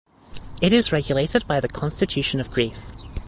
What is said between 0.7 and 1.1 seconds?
is